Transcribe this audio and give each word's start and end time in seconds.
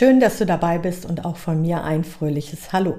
Schön, 0.00 0.18
dass 0.18 0.38
du 0.38 0.46
dabei 0.46 0.78
bist 0.78 1.04
und 1.04 1.26
auch 1.26 1.36
von 1.36 1.60
mir 1.60 1.84
ein 1.84 2.04
fröhliches 2.04 2.72
Hallo. 2.72 2.96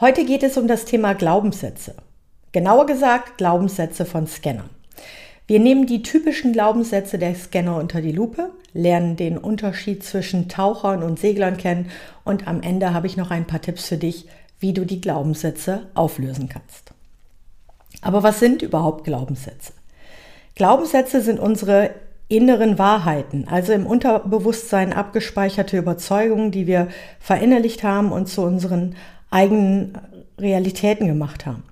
Heute 0.00 0.24
geht 0.24 0.42
es 0.42 0.56
um 0.56 0.66
das 0.66 0.86
Thema 0.86 1.12
Glaubenssätze. 1.12 1.96
Genauer 2.50 2.86
gesagt 2.86 3.36
Glaubenssätze 3.36 4.06
von 4.06 4.26
Scannern. 4.26 4.70
Wir 5.46 5.60
nehmen 5.60 5.84
die 5.84 6.02
typischen 6.02 6.54
Glaubenssätze 6.54 7.18
der 7.18 7.34
Scanner 7.34 7.76
unter 7.76 8.00
die 8.00 8.10
Lupe, 8.10 8.52
lernen 8.72 9.16
den 9.16 9.36
Unterschied 9.36 10.02
zwischen 10.02 10.48
Tauchern 10.48 11.02
und 11.02 11.18
Seglern 11.18 11.58
kennen 11.58 11.90
und 12.24 12.48
am 12.48 12.62
Ende 12.62 12.94
habe 12.94 13.06
ich 13.06 13.18
noch 13.18 13.30
ein 13.30 13.46
paar 13.46 13.60
Tipps 13.60 13.86
für 13.86 13.98
dich, 13.98 14.26
wie 14.58 14.72
du 14.72 14.86
die 14.86 15.02
Glaubenssätze 15.02 15.82
auflösen 15.92 16.48
kannst. 16.48 16.94
Aber 18.00 18.22
was 18.22 18.40
sind 18.40 18.62
überhaupt 18.62 19.04
Glaubenssätze? 19.04 19.74
Glaubenssätze 20.54 21.20
sind 21.20 21.38
unsere 21.38 21.90
inneren 22.28 22.78
Wahrheiten, 22.78 23.46
also 23.48 23.72
im 23.72 23.86
Unterbewusstsein 23.86 24.92
abgespeicherte 24.92 25.76
Überzeugungen, 25.76 26.50
die 26.50 26.66
wir 26.66 26.88
verinnerlicht 27.20 27.82
haben 27.82 28.12
und 28.12 28.28
zu 28.28 28.42
unseren 28.42 28.94
eigenen 29.30 29.98
Realitäten 30.38 31.06
gemacht 31.06 31.46
haben. 31.46 31.64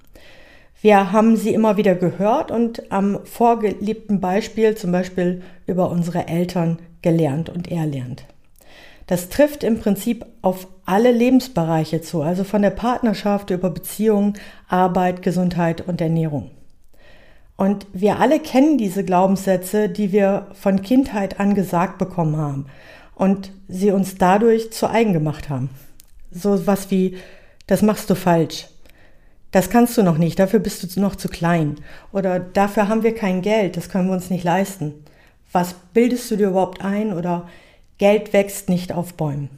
Wir 0.80 1.12
haben 1.12 1.36
sie 1.36 1.54
immer 1.54 1.76
wieder 1.76 1.94
gehört 1.94 2.50
und 2.50 2.90
am 2.90 3.20
vorgeliebten 3.24 4.20
Beispiel, 4.20 4.74
zum 4.74 4.90
Beispiel 4.92 5.42
über 5.66 5.90
unsere 5.90 6.26
Eltern, 6.26 6.78
gelernt 7.02 7.48
und 7.48 7.70
erlernt. 7.70 8.24
Das 9.06 9.28
trifft 9.28 9.64
im 9.64 9.78
Prinzip 9.78 10.24
auf 10.42 10.68
alle 10.84 11.10
Lebensbereiche 11.10 12.00
zu, 12.00 12.22
also 12.22 12.44
von 12.44 12.62
der 12.62 12.70
Partnerschaft 12.70 13.50
über 13.50 13.70
Beziehungen, 13.70 14.34
Arbeit, 14.68 15.22
Gesundheit 15.22 15.86
und 15.86 16.00
Ernährung. 16.00 16.50
Und 17.56 17.86
wir 17.92 18.18
alle 18.18 18.40
kennen 18.40 18.78
diese 18.78 19.04
Glaubenssätze, 19.04 19.88
die 19.88 20.12
wir 20.12 20.48
von 20.54 20.82
Kindheit 20.82 21.38
an 21.38 21.54
gesagt 21.54 21.98
bekommen 21.98 22.36
haben 22.36 22.66
und 23.14 23.52
sie 23.68 23.90
uns 23.90 24.16
dadurch 24.16 24.72
zu 24.72 24.88
eigen 24.88 25.12
gemacht 25.12 25.48
haben. 25.48 25.70
So 26.30 26.66
was 26.66 26.90
wie, 26.90 27.18
das 27.66 27.82
machst 27.82 28.10
du 28.10 28.14
falsch, 28.14 28.66
das 29.52 29.68
kannst 29.68 29.96
du 29.98 30.02
noch 30.02 30.18
nicht, 30.18 30.38
dafür 30.38 30.60
bist 30.60 30.96
du 30.96 31.00
noch 31.00 31.14
zu 31.14 31.28
klein. 31.28 31.76
Oder 32.10 32.40
dafür 32.40 32.88
haben 32.88 33.02
wir 33.02 33.14
kein 33.14 33.42
Geld, 33.42 33.76
das 33.76 33.90
können 33.90 34.08
wir 34.08 34.14
uns 34.14 34.30
nicht 34.30 34.44
leisten. 34.44 34.94
Was 35.52 35.74
bildest 35.92 36.30
du 36.30 36.36
dir 36.36 36.48
überhaupt 36.48 36.82
ein? 36.82 37.12
Oder 37.12 37.48
Geld 37.98 38.32
wächst 38.32 38.70
nicht 38.70 38.92
auf 38.92 39.14
Bäumen. 39.14 39.50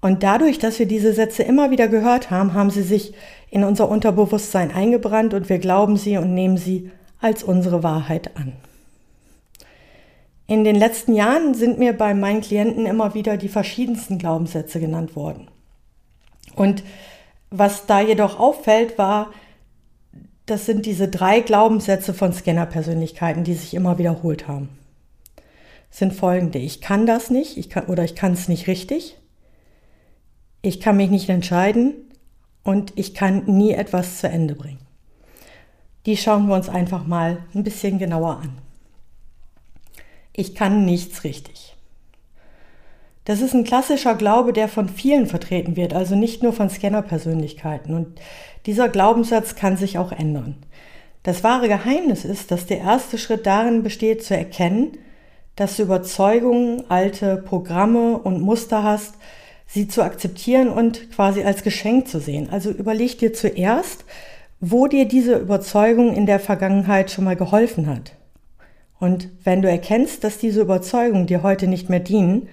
Und 0.00 0.22
dadurch, 0.22 0.58
dass 0.58 0.78
wir 0.78 0.86
diese 0.86 1.12
Sätze 1.12 1.42
immer 1.42 1.70
wieder 1.70 1.88
gehört 1.88 2.30
haben, 2.30 2.54
haben 2.54 2.70
sie 2.70 2.82
sich 2.82 3.12
in 3.50 3.64
unser 3.64 3.88
Unterbewusstsein 3.88 4.70
eingebrannt 4.70 5.34
und 5.34 5.48
wir 5.48 5.58
glauben 5.58 5.96
sie 5.96 6.16
und 6.16 6.32
nehmen 6.34 6.56
sie 6.56 6.90
als 7.20 7.42
unsere 7.42 7.82
Wahrheit 7.82 8.36
an. 8.36 8.54
In 10.46 10.64
den 10.64 10.74
letzten 10.74 11.14
Jahren 11.14 11.54
sind 11.54 11.78
mir 11.78 11.92
bei 11.92 12.14
meinen 12.14 12.40
Klienten 12.40 12.86
immer 12.86 13.14
wieder 13.14 13.36
die 13.36 13.48
verschiedensten 13.48 14.18
Glaubenssätze 14.18 14.80
genannt 14.80 15.14
worden. 15.14 15.48
Und 16.56 16.82
was 17.50 17.86
da 17.86 18.00
jedoch 18.00 18.40
auffällt, 18.40 18.98
war, 18.98 19.30
das 20.46 20.66
sind 20.66 20.86
diese 20.86 21.06
drei 21.06 21.40
Glaubenssätze 21.40 22.14
von 22.14 22.32
Scanner-Persönlichkeiten, 22.32 23.44
die 23.44 23.54
sich 23.54 23.74
immer 23.74 23.98
wiederholt 23.98 24.48
haben. 24.48 24.70
Sind 25.90 26.14
folgende. 26.14 26.58
Ich 26.58 26.80
kann 26.80 27.06
das 27.06 27.30
nicht 27.30 27.56
ich 27.56 27.70
kann, 27.70 27.86
oder 27.86 28.02
ich 28.02 28.16
kann 28.16 28.32
es 28.32 28.48
nicht 28.48 28.66
richtig. 28.66 29.19
Ich 30.62 30.80
kann 30.80 30.96
mich 30.96 31.10
nicht 31.10 31.28
entscheiden 31.28 31.94
und 32.62 32.92
ich 32.96 33.14
kann 33.14 33.44
nie 33.46 33.72
etwas 33.72 34.18
zu 34.18 34.28
Ende 34.28 34.54
bringen. 34.54 34.86
Die 36.06 36.16
schauen 36.16 36.48
wir 36.48 36.54
uns 36.54 36.68
einfach 36.68 37.06
mal 37.06 37.38
ein 37.54 37.64
bisschen 37.64 37.98
genauer 37.98 38.40
an. 38.42 38.58
Ich 40.32 40.54
kann 40.54 40.84
nichts 40.84 41.24
richtig. 41.24 41.76
Das 43.24 43.40
ist 43.40 43.54
ein 43.54 43.64
klassischer 43.64 44.14
Glaube, 44.14 44.52
der 44.52 44.68
von 44.68 44.88
vielen 44.88 45.26
vertreten 45.26 45.76
wird, 45.76 45.92
also 45.92 46.14
nicht 46.14 46.42
nur 46.42 46.52
von 46.52 46.70
Scanner-Persönlichkeiten. 46.70 47.94
Und 47.94 48.20
dieser 48.66 48.88
Glaubenssatz 48.88 49.54
kann 49.54 49.76
sich 49.76 49.98
auch 49.98 50.12
ändern. 50.12 50.56
Das 51.22 51.44
wahre 51.44 51.68
Geheimnis 51.68 52.24
ist, 52.24 52.50
dass 52.50 52.66
der 52.66 52.78
erste 52.78 53.18
Schritt 53.18 53.44
darin 53.46 53.82
besteht, 53.82 54.24
zu 54.24 54.34
erkennen, 54.34 54.96
dass 55.54 55.76
du 55.76 55.82
Überzeugungen, 55.82 56.84
alte 56.88 57.36
Programme 57.36 58.18
und 58.18 58.40
Muster 58.40 58.82
hast, 58.82 59.14
sie 59.72 59.88
zu 59.88 60.02
akzeptieren 60.02 60.68
und 60.68 61.10
quasi 61.12 61.42
als 61.42 61.62
Geschenk 61.62 62.08
zu 62.08 62.20
sehen. 62.20 62.50
Also 62.50 62.70
überleg 62.70 63.18
dir 63.18 63.32
zuerst, 63.32 64.04
wo 64.60 64.86
dir 64.86 65.06
diese 65.06 65.38
Überzeugung 65.38 66.14
in 66.14 66.26
der 66.26 66.40
Vergangenheit 66.40 67.10
schon 67.10 67.24
mal 67.24 67.36
geholfen 67.36 67.86
hat. 67.86 68.12
Und 68.98 69.28
wenn 69.44 69.62
du 69.62 69.70
erkennst, 69.70 70.24
dass 70.24 70.38
diese 70.38 70.60
Überzeugungen 70.60 71.26
dir 71.26 71.42
heute 71.42 71.66
nicht 71.66 71.88
mehr 71.88 72.00
dienen, 72.00 72.48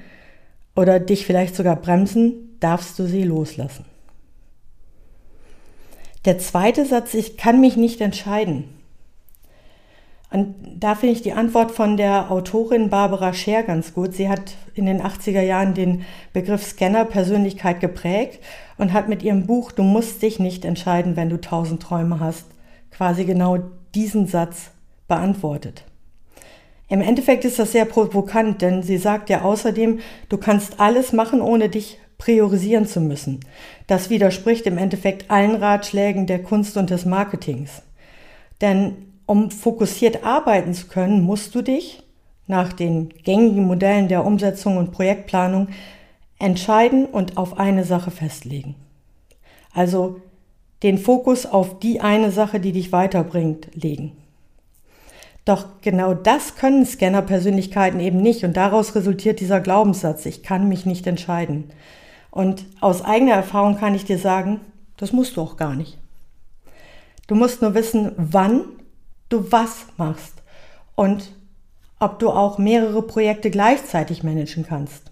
oder 0.77 0.99
dich 0.99 1.25
vielleicht 1.25 1.55
sogar 1.55 1.75
bremsen, 1.75 2.55
darfst 2.59 2.97
du 2.99 3.07
sie 3.07 3.23
loslassen. 3.23 3.83
Der 6.25 6.37
zweite 6.37 6.85
Satz, 6.85 7.15
ich 7.15 7.35
kann 7.35 7.59
mich 7.59 7.77
nicht 7.77 7.99
entscheiden. 7.99 8.65
Und 10.29 10.55
da 10.77 10.95
finde 10.95 11.15
ich 11.15 11.21
die 11.21 11.33
Antwort 11.33 11.71
von 11.71 11.95
der 11.95 12.31
Autorin 12.31 12.89
Barbara 12.89 13.33
Scher 13.33 13.63
ganz 13.63 13.93
gut. 13.93 14.13
Sie 14.13 14.27
hat 14.27 14.55
in 14.73 14.85
den 14.85 15.01
80er 15.01 15.41
Jahren 15.41 15.73
den 15.73 16.05
Begriff 16.33 16.63
Scanner-Persönlichkeit 16.63 17.79
geprägt 17.79 18.39
und 18.77 18.91
hat 18.91 19.07
mit 19.07 19.23
ihrem 19.23 19.47
Buch 19.47 19.71
Du 19.71 19.83
musst 19.83 20.21
dich 20.21 20.39
nicht 20.39 20.65
entscheiden, 20.65 21.15
wenn 21.15 21.29
du 21.29 21.39
tausend 21.39 21.81
Träume 21.81 22.19
hast, 22.19 22.45
quasi 22.91 23.23
genau 23.23 23.59
diesen 23.95 24.27
Satz 24.27 24.71
beantwortet. 25.07 25.83
Im 26.89 27.01
Endeffekt 27.01 27.45
ist 27.45 27.59
das 27.59 27.71
sehr 27.71 27.85
provokant, 27.85 28.61
denn 28.61 28.83
sie 28.83 28.97
sagt 28.97 29.29
ja 29.29 29.41
außerdem, 29.41 29.99
du 30.29 30.37
kannst 30.37 30.79
alles 30.79 31.13
machen, 31.13 31.41
ohne 31.41 31.69
dich 31.69 31.99
priorisieren 32.17 32.85
zu 32.85 32.99
müssen. 32.99 33.41
Das 33.87 34.09
widerspricht 34.09 34.65
im 34.65 34.77
Endeffekt 34.77 35.29
allen 35.29 35.55
Ratschlägen 35.55 36.27
der 36.27 36.41
Kunst 36.43 36.77
und 36.77 36.89
des 36.89 37.05
Marketings. 37.05 37.81
Denn 38.61 39.07
um 39.27 39.51
fokussiert 39.51 40.23
arbeiten 40.23 40.73
zu 40.73 40.87
können, 40.87 41.21
musst 41.21 41.53
du 41.53 41.61
dich 41.61 42.01
nach 42.47 42.73
den 42.73 43.09
gängigen 43.09 43.67
Modellen 43.67 44.07
der 44.07 44.25
Umsetzung 44.25 44.77
und 44.77 44.91
Projektplanung 44.91 45.67
entscheiden 46.39 47.05
und 47.05 47.37
auf 47.37 47.59
eine 47.59 47.83
Sache 47.83 48.09
festlegen. 48.09 48.75
Also 49.73 50.21
den 50.81 50.97
Fokus 50.97 51.45
auf 51.45 51.79
die 51.79 51.99
eine 51.99 52.31
Sache, 52.31 52.59
die 52.59 52.71
dich 52.71 52.91
weiterbringt, 52.91 53.69
legen. 53.75 54.13
Doch 55.43 55.65
genau 55.81 56.13
das 56.13 56.55
können 56.55 56.85
Scanner-Persönlichkeiten 56.85 57.99
eben 57.99 58.21
nicht 58.21 58.43
und 58.43 58.55
daraus 58.55 58.95
resultiert 58.95 59.39
dieser 59.39 59.59
Glaubenssatz, 59.59 60.25
ich 60.25 60.43
kann 60.43 60.67
mich 60.67 60.85
nicht 60.85 61.07
entscheiden. 61.07 61.65
Und 62.31 62.65
aus 62.81 63.01
eigener 63.03 63.33
Erfahrung 63.33 63.77
kann 63.77 63.95
ich 63.95 64.05
dir 64.05 64.19
sagen, 64.19 64.61
das 64.97 65.11
musst 65.11 65.37
du 65.37 65.41
auch 65.41 65.57
gar 65.57 65.75
nicht. 65.75 65.97
Du 67.27 67.35
musst 67.35 67.61
nur 67.61 67.73
wissen, 67.73 68.11
wann 68.17 68.65
du 69.29 69.51
was 69.51 69.87
machst 69.97 70.33
und 70.95 71.31
ob 71.99 72.19
du 72.19 72.29
auch 72.29 72.57
mehrere 72.57 73.01
Projekte 73.01 73.49
gleichzeitig 73.49 74.23
managen 74.23 74.65
kannst. 74.65 75.11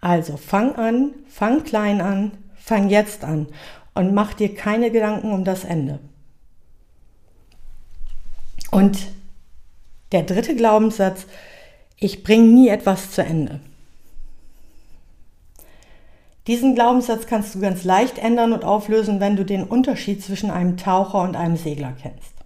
Also 0.00 0.36
fang 0.36 0.74
an, 0.76 1.14
fang 1.28 1.64
klein 1.64 2.00
an, 2.00 2.32
fang 2.56 2.88
jetzt 2.88 3.24
an 3.24 3.46
und 3.94 4.14
mach 4.14 4.34
dir 4.34 4.54
keine 4.54 4.90
Gedanken 4.90 5.32
um 5.32 5.44
das 5.44 5.64
Ende. 5.64 5.98
Und 8.70 8.98
der 10.12 10.22
dritte 10.22 10.54
Glaubenssatz, 10.54 11.26
ich 11.96 12.22
bringe 12.22 12.46
nie 12.46 12.68
etwas 12.68 13.10
zu 13.10 13.22
Ende. 13.22 13.60
Diesen 16.46 16.74
Glaubenssatz 16.74 17.26
kannst 17.26 17.54
du 17.54 17.60
ganz 17.60 17.84
leicht 17.84 18.18
ändern 18.18 18.52
und 18.52 18.64
auflösen, 18.64 19.20
wenn 19.20 19.36
du 19.36 19.44
den 19.44 19.64
Unterschied 19.64 20.24
zwischen 20.24 20.50
einem 20.50 20.76
Taucher 20.78 21.20
und 21.20 21.36
einem 21.36 21.56
Segler 21.56 21.94
kennst. 22.00 22.37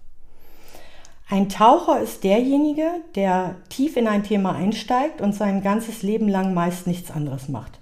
Ein 1.29 1.49
Taucher 1.49 1.99
ist 2.01 2.23
derjenige, 2.23 2.87
der 3.15 3.55
tief 3.69 3.97
in 3.97 4.07
ein 4.07 4.23
Thema 4.23 4.55
einsteigt 4.55 5.21
und 5.21 5.33
sein 5.33 5.63
ganzes 5.63 6.03
Leben 6.03 6.27
lang 6.27 6.53
meist 6.53 6.85
nichts 6.85 7.11
anderes 7.11 7.49
macht. 7.49 7.79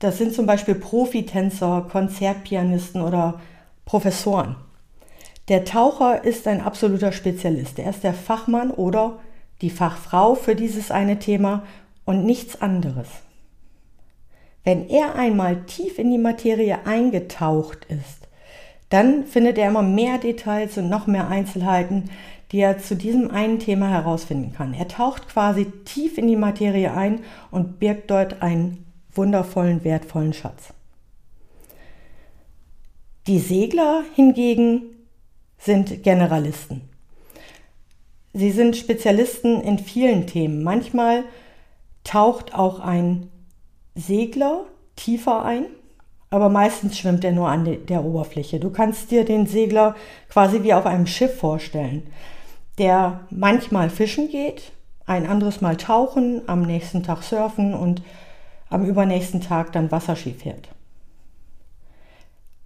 Das 0.00 0.18
sind 0.18 0.34
zum 0.34 0.46
Beispiel 0.46 0.74
Profitänzer, 0.74 1.86
Konzertpianisten 1.90 3.00
oder 3.00 3.40
Professoren. 3.84 4.56
Der 5.48 5.64
Taucher 5.64 6.24
ist 6.24 6.46
ein 6.48 6.60
absoluter 6.60 7.12
Spezialist. 7.12 7.78
Er 7.78 7.90
ist 7.90 8.02
der 8.02 8.14
Fachmann 8.14 8.70
oder 8.70 9.20
die 9.60 9.70
Fachfrau 9.70 10.34
für 10.34 10.56
dieses 10.56 10.90
eine 10.90 11.18
Thema 11.18 11.64
und 12.04 12.24
nichts 12.24 12.60
anderes. 12.60 13.08
Wenn 14.64 14.88
er 14.88 15.14
einmal 15.14 15.62
tief 15.66 15.98
in 15.98 16.10
die 16.10 16.18
Materie 16.18 16.86
eingetaucht 16.86 17.84
ist, 17.86 18.21
dann 18.92 19.24
findet 19.24 19.56
er 19.56 19.68
immer 19.68 19.82
mehr 19.82 20.18
Details 20.18 20.76
und 20.76 20.88
noch 20.88 21.06
mehr 21.06 21.28
Einzelheiten, 21.28 22.10
die 22.50 22.58
er 22.58 22.78
zu 22.78 22.94
diesem 22.94 23.30
einen 23.30 23.58
Thema 23.58 23.88
herausfinden 23.88 24.52
kann. 24.52 24.74
Er 24.74 24.86
taucht 24.86 25.28
quasi 25.28 25.64
tief 25.84 26.18
in 26.18 26.28
die 26.28 26.36
Materie 26.36 26.92
ein 26.92 27.20
und 27.50 27.78
birgt 27.78 28.10
dort 28.10 28.42
einen 28.42 28.84
wundervollen, 29.14 29.82
wertvollen 29.84 30.34
Schatz. 30.34 30.74
Die 33.26 33.38
Segler 33.38 34.04
hingegen 34.14 34.82
sind 35.56 36.02
Generalisten. 36.02 36.82
Sie 38.34 38.50
sind 38.50 38.76
Spezialisten 38.76 39.60
in 39.62 39.78
vielen 39.78 40.26
Themen. 40.26 40.62
Manchmal 40.62 41.24
taucht 42.04 42.54
auch 42.54 42.80
ein 42.80 43.30
Segler 43.94 44.66
tiefer 44.96 45.44
ein, 45.44 45.66
aber 46.32 46.48
meistens 46.48 46.98
schwimmt 46.98 47.24
er 47.24 47.32
nur 47.32 47.48
an 47.48 47.86
der 47.88 48.04
Oberfläche. 48.04 48.58
Du 48.58 48.70
kannst 48.70 49.10
dir 49.10 49.24
den 49.24 49.46
Segler 49.46 49.94
quasi 50.30 50.62
wie 50.62 50.72
auf 50.72 50.86
einem 50.86 51.06
Schiff 51.06 51.38
vorstellen, 51.38 52.04
der 52.78 53.20
manchmal 53.28 53.90
fischen 53.90 54.30
geht, 54.30 54.72
ein 55.04 55.26
anderes 55.26 55.60
Mal 55.60 55.76
tauchen, 55.76 56.40
am 56.46 56.62
nächsten 56.62 57.02
Tag 57.02 57.22
surfen 57.22 57.74
und 57.74 58.02
am 58.70 58.86
übernächsten 58.86 59.42
Tag 59.42 59.72
dann 59.72 59.92
Wasserski 59.92 60.32
fährt. 60.32 60.68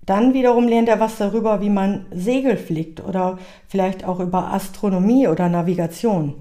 Dann 0.02 0.32
wiederum 0.32 0.68
lernt 0.68 0.88
er 0.88 1.00
was 1.00 1.18
darüber, 1.18 1.60
wie 1.60 1.70
man 1.70 2.06
Segel 2.12 2.56
fliegt 2.56 3.02
oder 3.02 3.36
vielleicht 3.66 4.04
auch 4.04 4.20
über 4.20 4.52
Astronomie 4.52 5.26
oder 5.26 5.48
Navigation, 5.48 6.36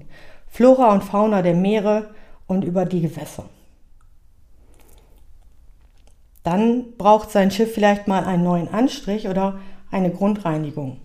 Flora 0.46 0.92
und 0.92 1.02
Fauna 1.02 1.42
der 1.42 1.54
Meere 1.54 2.10
und 2.46 2.62
über 2.62 2.84
die 2.84 3.00
Gewässer. 3.00 3.46
Dann 6.46 6.92
braucht 6.96 7.32
sein 7.32 7.50
Schiff 7.50 7.74
vielleicht 7.74 8.06
mal 8.06 8.22
einen 8.22 8.44
neuen 8.44 8.72
Anstrich 8.72 9.26
oder 9.26 9.58
eine 9.90 10.10
Grundreinigung, 10.10 10.98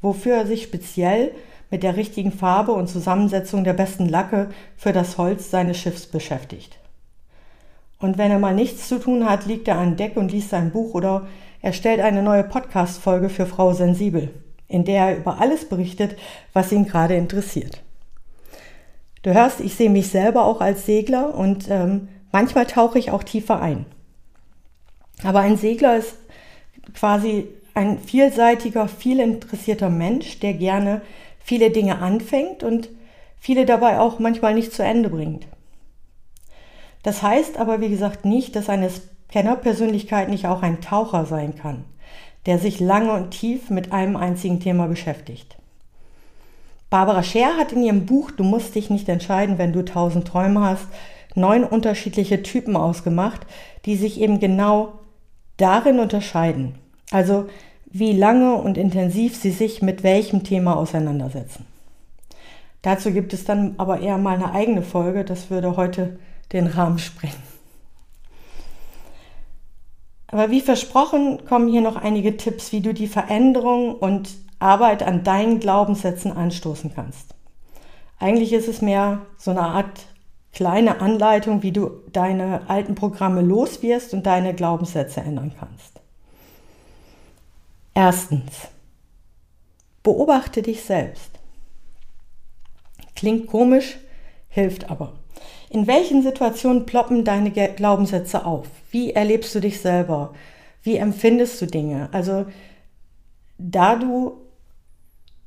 wofür 0.00 0.34
er 0.34 0.44
sich 0.44 0.64
speziell 0.64 1.30
mit 1.70 1.84
der 1.84 1.94
richtigen 1.96 2.32
Farbe 2.32 2.72
und 2.72 2.88
Zusammensetzung 2.88 3.62
der 3.62 3.74
besten 3.74 4.08
Lacke 4.08 4.48
für 4.76 4.92
das 4.92 5.16
Holz 5.16 5.52
seines 5.52 5.76
Schiffs 5.76 6.06
beschäftigt. 6.06 6.80
Und 8.00 8.18
wenn 8.18 8.32
er 8.32 8.40
mal 8.40 8.56
nichts 8.56 8.88
zu 8.88 8.98
tun 8.98 9.30
hat, 9.30 9.46
liegt 9.46 9.68
er 9.68 9.78
an 9.78 9.94
Deck 9.94 10.16
und 10.16 10.32
liest 10.32 10.50
sein 10.50 10.72
Buch 10.72 10.94
oder 10.94 11.28
er 11.62 11.74
stellt 11.74 12.00
eine 12.00 12.24
neue 12.24 12.42
Podcast-Folge 12.42 13.28
für 13.28 13.46
Frau 13.46 13.74
Sensibel, 13.74 14.34
in 14.66 14.84
der 14.84 15.10
er 15.10 15.16
über 15.18 15.40
alles 15.40 15.68
berichtet, 15.68 16.16
was 16.52 16.72
ihn 16.72 16.86
gerade 16.86 17.14
interessiert. 17.14 17.84
Du 19.22 19.32
hörst, 19.32 19.60
ich 19.60 19.76
sehe 19.76 19.90
mich 19.90 20.08
selber 20.08 20.44
auch 20.44 20.60
als 20.60 20.86
Segler 20.86 21.36
und 21.36 21.70
ähm, 21.70 22.08
manchmal 22.32 22.66
tauche 22.66 22.98
ich 22.98 23.12
auch 23.12 23.22
tiefer 23.22 23.62
ein. 23.62 23.86
Aber 25.24 25.40
ein 25.40 25.56
Segler 25.56 25.96
ist 25.96 26.16
quasi 26.94 27.48
ein 27.74 27.98
vielseitiger, 27.98 28.88
viel 28.88 29.20
interessierter 29.20 29.90
Mensch, 29.90 30.40
der 30.40 30.54
gerne 30.54 31.02
viele 31.38 31.70
Dinge 31.70 31.98
anfängt 31.98 32.62
und 32.62 32.90
viele 33.38 33.66
dabei 33.66 34.00
auch 34.00 34.18
manchmal 34.18 34.54
nicht 34.54 34.72
zu 34.72 34.82
Ende 34.82 35.08
bringt. 35.08 35.46
Das 37.02 37.22
heißt 37.22 37.56
aber, 37.56 37.80
wie 37.80 37.88
gesagt, 37.88 38.24
nicht, 38.24 38.56
dass 38.56 38.68
eine 38.68 38.90
Scanner-Persönlichkeit 38.90 40.28
nicht 40.28 40.46
auch 40.46 40.62
ein 40.62 40.80
Taucher 40.80 41.24
sein 41.24 41.56
kann, 41.56 41.84
der 42.46 42.58
sich 42.58 42.80
lange 42.80 43.12
und 43.12 43.30
tief 43.30 43.70
mit 43.70 43.92
einem 43.92 44.16
einzigen 44.16 44.60
Thema 44.60 44.88
beschäftigt. 44.88 45.56
Barbara 46.90 47.22
Scher 47.22 47.56
hat 47.56 47.72
in 47.72 47.82
ihrem 47.82 48.06
Buch 48.06 48.30
Du 48.30 48.44
musst 48.44 48.74
dich 48.74 48.90
nicht 48.90 49.08
entscheiden, 49.08 49.58
wenn 49.58 49.72
du 49.72 49.84
tausend 49.84 50.26
Träume 50.26 50.62
hast, 50.62 50.86
neun 51.34 51.64
unterschiedliche 51.64 52.42
Typen 52.42 52.76
ausgemacht, 52.76 53.46
die 53.84 53.96
sich 53.96 54.20
eben 54.20 54.40
genau 54.40 54.97
darin 55.58 56.00
unterscheiden. 56.00 56.74
Also 57.10 57.48
wie 57.90 58.12
lange 58.12 58.54
und 58.54 58.78
intensiv 58.78 59.36
sie 59.36 59.50
sich 59.50 59.82
mit 59.82 60.02
welchem 60.02 60.44
Thema 60.44 60.76
auseinandersetzen. 60.76 61.66
Dazu 62.82 63.12
gibt 63.12 63.32
es 63.32 63.44
dann 63.44 63.74
aber 63.78 64.00
eher 64.00 64.18
mal 64.18 64.34
eine 64.34 64.52
eigene 64.52 64.82
Folge, 64.82 65.24
das 65.24 65.50
würde 65.50 65.76
heute 65.76 66.18
den 66.52 66.66
Rahmen 66.66 66.98
sprengen. 66.98 67.48
Aber 70.28 70.50
wie 70.50 70.60
versprochen 70.60 71.44
kommen 71.46 71.68
hier 71.68 71.80
noch 71.80 71.96
einige 71.96 72.36
Tipps, 72.36 72.72
wie 72.72 72.80
du 72.80 72.92
die 72.92 73.06
Veränderung 73.06 73.94
und 73.94 74.30
Arbeit 74.58 75.02
an 75.02 75.24
deinen 75.24 75.58
Glaubenssätzen 75.58 76.32
anstoßen 76.32 76.92
kannst. 76.94 77.34
Eigentlich 78.18 78.52
ist 78.52 78.68
es 78.68 78.82
mehr 78.82 79.22
so 79.38 79.50
eine 79.52 79.62
Art 79.62 80.06
kleine 80.52 81.00
Anleitung, 81.00 81.62
wie 81.62 81.72
du 81.72 81.90
deine 82.12 82.68
alten 82.68 82.94
Programme 82.94 83.42
los 83.42 83.82
wirst 83.82 84.14
und 84.14 84.26
deine 84.26 84.54
Glaubenssätze 84.54 85.20
ändern 85.20 85.52
kannst. 85.58 86.00
Erstens, 87.94 88.68
beobachte 90.02 90.62
dich 90.62 90.82
selbst. 90.82 91.30
Klingt 93.14 93.48
komisch, 93.48 93.98
hilft 94.48 94.90
aber. 94.90 95.14
In 95.70 95.86
welchen 95.86 96.22
Situationen 96.22 96.86
ploppen 96.86 97.24
deine 97.24 97.50
Glaubenssätze 97.50 98.46
auf? 98.46 98.66
Wie 98.90 99.12
erlebst 99.12 99.54
du 99.54 99.60
dich 99.60 99.80
selber? 99.80 100.32
Wie 100.82 100.96
empfindest 100.96 101.60
du 101.60 101.66
Dinge? 101.66 102.08
Also, 102.12 102.46
da 103.58 103.96
du 103.96 104.38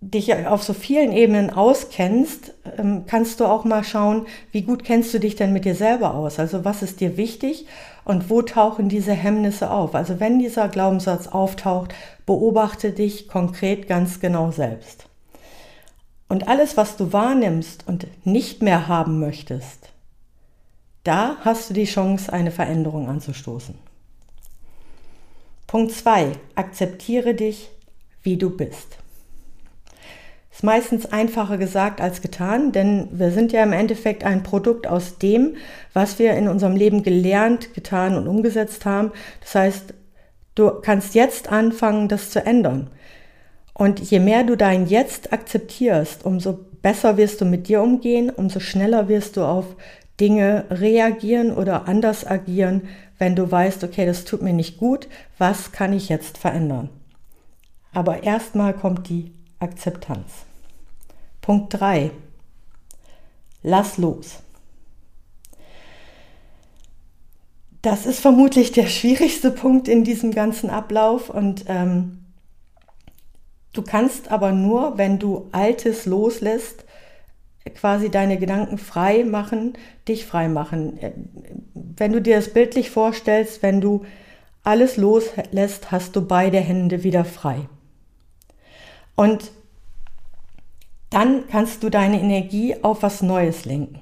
dich 0.02 0.34
auf 0.48 0.64
so 0.64 0.74
vielen 0.74 1.12
Ebenen 1.12 1.52
auskennst, 1.52 2.56
ähm, 2.78 3.04
kannst 3.06 3.40
du 3.40 3.46
auch 3.46 3.64
mal 3.66 3.84
schauen, 3.84 4.26
wie 4.52 4.64
gut 4.64 4.84
kennst 4.84 5.14
du 5.14 5.20
dich 5.20 5.36
denn 5.36 5.54
mit 5.54 5.64
dir 5.64 5.76
selber 5.76 6.16
aus? 6.16 6.40
Also 6.40 6.66
was 6.66 6.82
ist 6.82 7.00
dir 7.02 7.18
wichtig 7.18 7.68
und 8.04 8.32
wo 8.32 8.42
tauchen 8.42 8.90
diese 8.90 9.14
Hemmnisse 9.14 9.70
auf? 9.70 9.94
Also 9.94 10.20
wenn 10.20 10.40
dieser 10.40 10.70
Glaubenssatz 10.70 11.28
auftaucht, 11.28 11.94
beobachte 12.26 12.92
dich 12.92 13.28
konkret 13.28 13.88
ganz 13.88 14.20
genau 14.20 14.50
selbst. 14.50 15.06
Und 16.28 16.48
alles, 16.48 16.78
was 16.78 16.98
du 16.98 17.14
wahrnimmst 17.14 17.88
und 17.88 18.08
nicht 18.26 18.64
mehr 18.64 18.88
haben 18.88 19.20
möchtest, 19.20 19.90
da 21.04 21.38
hast 21.42 21.70
du 21.70 21.74
die 21.76 21.86
Chance, 21.86 22.34
eine 22.34 22.52
Veränderung 22.52 23.08
anzustoßen. 23.08 23.76
Punkt 25.68 25.92
2. 25.92 26.32
Akzeptiere 26.56 27.36
dich, 27.36 27.70
wie 28.24 28.38
du 28.38 28.50
bist. 28.50 29.01
Ist 30.52 30.64
meistens 30.64 31.06
einfacher 31.06 31.58
gesagt 31.58 32.02
als 32.02 32.22
getan, 32.22 32.72
denn 32.74 33.08
wir 33.12 33.32
sind 33.32 33.54
ja 33.54 33.64
im 33.64 33.72
Endeffekt 33.72 34.26
ein 34.26 34.44
Produkt 34.44 34.86
aus 34.86 35.18
dem, 35.18 35.56
was 35.94 36.20
wir 36.20 36.34
in 36.34 36.50
unserem 36.50 36.76
Leben 36.76 37.04
gelernt, 37.04 37.74
getan 37.74 38.16
und 38.16 38.28
umgesetzt 38.28 38.86
haben. 38.86 39.12
Das 39.40 39.56
heißt, 39.56 39.94
du 40.56 40.72
kannst 40.82 41.16
jetzt 41.16 41.50
anfangen, 41.50 42.10
das 42.10 42.32
zu 42.32 42.46
ändern. 42.46 42.90
Und 43.74 44.00
je 44.02 44.20
mehr 44.20 44.44
du 44.44 44.58
dein 44.58 44.88
Jetzt 44.88 45.32
akzeptierst, 45.32 46.26
umso 46.26 46.60
besser 46.82 47.16
wirst 47.16 47.40
du 47.40 47.46
mit 47.46 47.70
dir 47.70 47.82
umgehen, 47.82 48.30
umso 48.30 48.60
schneller 48.60 49.08
wirst 49.08 49.38
du 49.38 49.44
auf 49.44 49.66
Dinge 50.20 50.66
reagieren 50.70 51.52
oder 51.52 51.88
anders 51.88 52.28
agieren, 52.28 52.90
wenn 53.18 53.36
du 53.36 53.50
weißt, 53.50 53.84
okay, 53.84 54.06
das 54.06 54.26
tut 54.26 54.42
mir 54.42 54.54
nicht 54.54 54.78
gut, 54.78 55.08
was 55.38 55.72
kann 55.72 55.94
ich 55.94 56.10
jetzt 56.10 56.38
verändern? 56.38 56.90
Aber 57.94 58.24
erstmal 58.24 58.74
kommt 58.74 59.10
die 59.10 59.32
Akzeptanz. 59.62 60.46
Punkt 61.42 61.80
3. 61.80 62.12
Lass 63.64 63.98
los. 63.98 64.40
Das 67.82 68.06
ist 68.06 68.20
vermutlich 68.20 68.72
der 68.72 68.88
schwierigste 68.88 69.52
Punkt 69.52 69.88
in 69.88 70.04
diesem 70.04 70.32
ganzen 70.32 70.70
Ablauf 70.70 71.30
und 71.30 71.66
ähm, 71.68 72.26
du 73.74 73.82
kannst 73.82 74.32
aber 74.32 74.52
nur, 74.52 74.98
wenn 74.98 75.18
du 75.18 75.48
Altes 75.52 76.06
loslässt, 76.06 76.86
quasi 77.76 78.10
deine 78.10 78.38
Gedanken 78.38 78.78
frei 78.78 79.24
machen, 79.24 79.74
dich 80.08 80.26
frei 80.26 80.48
machen. 80.48 81.00
Wenn 81.74 82.12
du 82.12 82.22
dir 82.22 82.36
das 82.36 82.54
bildlich 82.54 82.90
vorstellst, 82.92 83.62
wenn 83.64 83.82
du 83.82 84.06
alles 84.64 84.98
loslässt, 84.98 85.92
hast 85.92 86.16
du 86.16 86.26
beide 86.28 86.60
Hände 86.60 87.04
wieder 87.04 87.26
frei. 87.26 87.68
Und 89.22 89.52
dann 91.12 91.48
kannst 91.48 91.84
du 91.84 91.92
deine 91.92 92.20
Energie 92.20 92.76
auf 92.82 93.04
was 93.04 93.22
Neues 93.22 93.66
lenken. 93.66 94.00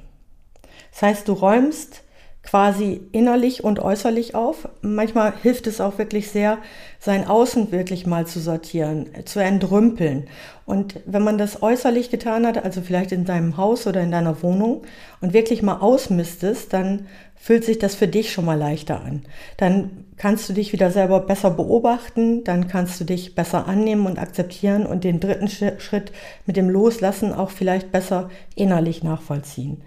Das 0.92 1.02
heißt, 1.02 1.28
du 1.28 1.34
räumst 1.34 2.04
quasi 2.50 3.02
innerlich 3.12 3.64
und 3.64 3.80
äußerlich 3.80 4.34
auf. 4.34 4.68
Manchmal 4.82 5.34
hilft 5.44 5.68
es 5.68 5.80
auch 5.80 6.00
wirklich 6.00 6.32
sehr, 6.32 6.58
sein 7.00 7.28
Außen 7.28 7.72
wirklich 7.72 8.08
mal 8.08 8.26
zu 8.26 8.40
sortieren, 8.40 9.08
zu 9.26 9.40
entrümpeln. 9.40 10.28
Und 10.66 11.00
wenn 11.06 11.22
man 11.22 11.38
das 11.38 11.62
äußerlich 11.62 12.10
getan 12.10 12.48
hat, 12.48 12.64
also 12.64 12.82
vielleicht 12.82 13.12
in 13.12 13.26
deinem 13.26 13.58
Haus 13.58 13.86
oder 13.86 14.02
in 14.02 14.10
deiner 14.10 14.42
Wohnung 14.42 14.82
und 15.22 15.34
wirklich 15.34 15.62
mal 15.62 15.78
ausmistest, 15.78 16.74
dann 16.74 17.06
fühlt 17.36 17.64
sich 17.64 17.78
das 17.78 17.94
für 17.94 18.08
dich 18.08 18.32
schon 18.34 18.46
mal 18.46 18.58
leichter 18.58 19.04
an. 19.04 19.22
Dann 19.58 20.06
kannst 20.18 20.50
du 20.50 20.54
dich 20.54 20.74
wieder 20.74 20.90
selber 20.90 21.20
besser 21.20 21.52
beobachten, 21.52 22.44
dann 22.44 22.68
kannst 22.68 23.00
du 23.00 23.04
dich 23.04 23.36
besser 23.36 23.68
annehmen 23.68 24.08
und 24.08 24.18
akzeptieren 24.18 24.88
und 24.88 25.04
den 25.04 25.20
dritten 25.20 25.48
Schritt 25.48 26.12
mit 26.48 26.58
dem 26.58 26.70
Loslassen 26.70 27.32
auch 27.32 27.52
vielleicht 27.52 27.92
besser 27.92 28.32
innerlich 28.56 29.04
nachvollziehen. 29.04 29.84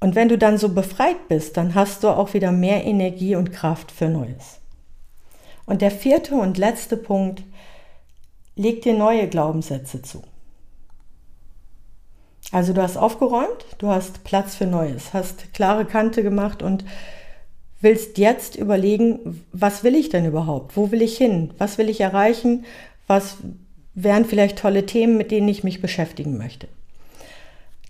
Und 0.00 0.14
wenn 0.14 0.28
du 0.28 0.36
dann 0.36 0.58
so 0.58 0.68
befreit 0.68 1.28
bist, 1.28 1.56
dann 1.56 1.74
hast 1.74 2.04
du 2.04 2.08
auch 2.08 2.34
wieder 2.34 2.52
mehr 2.52 2.84
Energie 2.84 3.34
und 3.34 3.52
Kraft 3.52 3.90
für 3.90 4.08
Neues. 4.08 4.60
Und 5.64 5.82
der 5.82 5.90
vierte 5.90 6.34
und 6.34 6.58
letzte 6.58 6.96
Punkt, 6.96 7.42
leg 8.54 8.82
dir 8.82 8.94
neue 8.94 9.28
Glaubenssätze 9.28 10.02
zu. 10.02 10.22
Also 12.52 12.72
du 12.72 12.82
hast 12.82 12.96
aufgeräumt, 12.96 13.66
du 13.78 13.88
hast 13.88 14.22
Platz 14.22 14.54
für 14.54 14.66
Neues, 14.66 15.12
hast 15.12 15.52
klare 15.52 15.84
Kante 15.84 16.22
gemacht 16.22 16.62
und 16.62 16.84
willst 17.80 18.18
jetzt 18.18 18.56
überlegen, 18.56 19.44
was 19.52 19.82
will 19.82 19.94
ich 19.94 20.08
denn 20.08 20.24
überhaupt? 20.24 20.76
Wo 20.76 20.90
will 20.90 21.02
ich 21.02 21.16
hin? 21.16 21.52
Was 21.58 21.78
will 21.78 21.88
ich 21.88 22.00
erreichen? 22.00 22.64
Was 23.06 23.38
wären 23.94 24.24
vielleicht 24.24 24.58
tolle 24.58 24.86
Themen, 24.86 25.16
mit 25.16 25.30
denen 25.30 25.48
ich 25.48 25.64
mich 25.64 25.80
beschäftigen 25.80 26.38
möchte? 26.38 26.68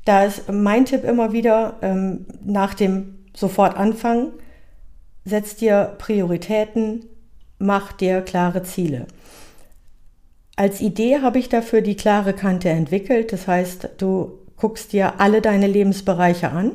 Da 0.06 0.24
ist 0.24 0.50
mein 0.50 0.84
Tipp 0.84 1.04
immer 1.04 1.32
wieder, 1.32 1.74
ähm, 1.82 2.26
nach 2.44 2.74
dem 2.74 3.18
sofort 3.34 3.76
anfangen, 3.76 4.32
setz 5.24 5.56
dir 5.56 5.96
Prioritäten, 5.98 7.04
mach 7.58 7.92
dir 7.92 8.22
klare 8.22 8.62
Ziele. 8.62 9.06
Als 10.54 10.80
Idee 10.80 11.20
habe 11.20 11.40
ich 11.40 11.48
dafür 11.48 11.82
die 11.82 11.96
klare 11.96 12.32
Kante 12.32 12.70
entwickelt. 12.70 13.32
Das 13.32 13.48
heißt, 13.48 13.90
du 13.98 14.38
guckst 14.56 14.92
dir 14.92 15.20
alle 15.20 15.42
deine 15.42 15.66
Lebensbereiche 15.66 16.50
an. 16.50 16.72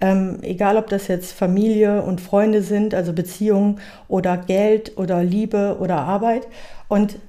Ähm, 0.00 0.40
egal, 0.42 0.76
ob 0.76 0.88
das 0.88 1.06
jetzt 1.06 1.32
Familie 1.32 2.02
und 2.02 2.20
Freunde 2.20 2.60
sind, 2.60 2.92
also 2.92 3.12
Beziehungen 3.12 3.80
oder 4.08 4.36
Geld 4.36 4.98
oder 4.98 5.22
Liebe 5.22 5.78
oder 5.80 5.98
Arbeit 6.00 6.48
und 6.88 7.20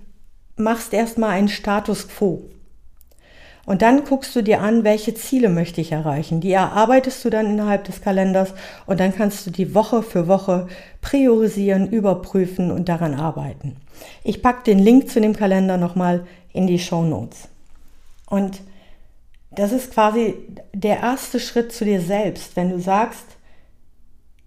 machst 0.57 0.91
erstmal 0.91 1.29
einen 1.29 1.49
Status 1.49 2.07
quo. 2.07 2.49
Und 3.65 3.81
dann 3.81 4.03
guckst 4.03 4.35
du 4.35 4.43
dir 4.43 4.61
an, 4.61 4.83
welche 4.83 5.15
Ziele 5.15 5.49
möchte 5.49 5.81
ich 5.81 5.91
erreichen. 5.91 6.39
Die 6.39 6.51
erarbeitest 6.51 7.25
du 7.25 7.29
dann 7.29 7.47
innerhalb 7.47 7.83
des 7.83 8.01
Kalenders 8.01 8.53
und 8.85 8.99
dann 8.99 9.15
kannst 9.15 9.45
du 9.47 9.51
die 9.51 9.73
Woche 9.73 10.03
für 10.03 10.27
Woche 10.27 10.67
priorisieren, 11.01 11.89
überprüfen 11.89 12.71
und 12.71 12.89
daran 12.89 13.15
arbeiten. 13.15 13.77
Ich 14.23 14.41
packe 14.41 14.63
den 14.63 14.79
Link 14.79 15.09
zu 15.09 15.19
dem 15.19 15.35
Kalender 15.35 15.77
nochmal 15.77 16.27
in 16.53 16.67
die 16.67 16.79
Show 16.79 17.03
Notes. 17.03 17.49
Und 18.27 18.61
das 19.51 19.71
ist 19.71 19.91
quasi 19.91 20.35
der 20.73 20.99
erste 20.99 21.39
Schritt 21.39 21.71
zu 21.71 21.85
dir 21.85 22.01
selbst, 22.01 22.55
wenn 22.55 22.69
du 22.69 22.79
sagst, 22.79 23.25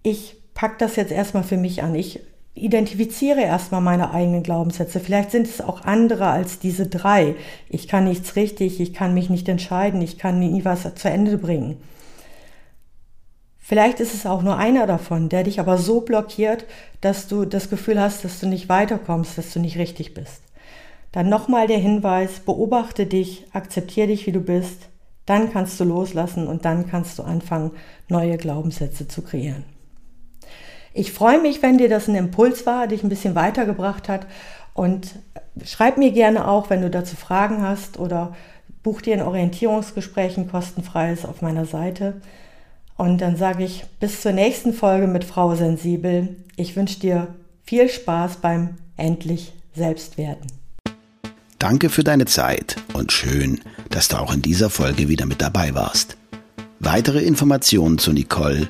ich 0.03 0.37
packe 0.53 0.75
das 0.77 0.95
jetzt 0.95 1.11
erstmal 1.11 1.43
für 1.43 1.57
mich 1.57 1.83
an. 1.83 1.95
Ich 1.95 2.21
identifiziere 2.63 3.41
erstmal 3.41 3.81
meine 3.81 4.11
eigenen 4.11 4.43
Glaubenssätze. 4.43 4.99
Vielleicht 4.99 5.31
sind 5.31 5.47
es 5.47 5.61
auch 5.61 5.83
andere 5.83 6.27
als 6.27 6.59
diese 6.59 6.87
drei. 6.87 7.35
Ich 7.69 7.87
kann 7.87 8.05
nichts 8.05 8.35
richtig, 8.35 8.79
ich 8.79 8.93
kann 8.93 9.13
mich 9.13 9.29
nicht 9.29 9.47
entscheiden, 9.49 10.01
ich 10.01 10.17
kann 10.17 10.39
nie 10.39 10.65
was 10.65 10.93
zu 10.95 11.09
Ende 11.09 11.37
bringen. 11.37 11.77
Vielleicht 13.57 13.99
ist 13.99 14.15
es 14.15 14.25
auch 14.25 14.41
nur 14.41 14.57
einer 14.57 14.87
davon, 14.87 15.29
der 15.29 15.43
dich 15.43 15.59
aber 15.59 15.77
so 15.77 16.01
blockiert, 16.01 16.65
dass 17.01 17.27
du 17.27 17.45
das 17.45 17.69
Gefühl 17.69 17.99
hast, 17.99 18.23
dass 18.23 18.39
du 18.39 18.47
nicht 18.47 18.67
weiterkommst, 18.67 19.37
dass 19.37 19.53
du 19.53 19.59
nicht 19.59 19.77
richtig 19.77 20.15
bist. 20.15 20.41
Dann 21.11 21.29
nochmal 21.29 21.67
der 21.67 21.77
Hinweis, 21.77 22.39
beobachte 22.39 23.05
dich, 23.05 23.45
akzeptiere 23.53 24.07
dich, 24.07 24.25
wie 24.25 24.31
du 24.31 24.39
bist, 24.39 24.89
dann 25.27 25.51
kannst 25.51 25.79
du 25.79 25.83
loslassen 25.83 26.47
und 26.47 26.65
dann 26.65 26.87
kannst 26.87 27.19
du 27.19 27.23
anfangen, 27.23 27.71
neue 28.07 28.37
Glaubenssätze 28.37 29.07
zu 29.07 29.21
kreieren. 29.21 29.63
Ich 30.93 31.11
freue 31.11 31.41
mich, 31.41 31.61
wenn 31.61 31.77
dir 31.77 31.89
das 31.89 32.07
ein 32.07 32.15
Impuls 32.15 32.65
war, 32.65 32.87
dich 32.87 33.03
ein 33.03 33.09
bisschen 33.09 33.35
weitergebracht 33.35 34.09
hat 34.09 34.25
und 34.73 35.15
schreib 35.63 35.97
mir 35.97 36.11
gerne 36.11 36.47
auch, 36.47 36.69
wenn 36.69 36.81
du 36.81 36.89
dazu 36.89 37.15
Fragen 37.15 37.61
hast 37.61 37.99
oder 37.99 38.35
buch 38.81 39.01
dir 39.01 39.13
ein 39.13 39.21
Orientierungsgespräch, 39.21 40.37
ein 40.37 40.49
kostenfreies 40.49 41.25
auf 41.25 41.41
meiner 41.41 41.65
Seite. 41.65 42.21
Und 42.97 43.19
dann 43.19 43.35
sage 43.35 43.63
ich 43.63 43.85
bis 43.99 44.21
zur 44.21 44.31
nächsten 44.31 44.73
Folge 44.73 45.07
mit 45.07 45.23
Frau 45.23 45.55
Sensibel. 45.55 46.35
Ich 46.55 46.75
wünsche 46.75 46.99
dir 46.99 47.27
viel 47.63 47.87
Spaß 47.87 48.37
beim 48.37 48.77
Endlich 48.97 49.53
Selbstwerden. 49.73 50.47
Danke 51.59 51.89
für 51.89 52.03
deine 52.03 52.25
Zeit 52.25 52.77
und 52.93 53.11
schön, 53.11 53.61
dass 53.89 54.07
du 54.07 54.17
auch 54.17 54.33
in 54.33 54.41
dieser 54.41 54.69
Folge 54.69 55.07
wieder 55.07 55.25
mit 55.25 55.41
dabei 55.41 55.75
warst. 55.75 56.17
Weitere 56.79 57.19
Informationen 57.19 57.97
zu 57.97 58.13
Nicole 58.13 58.69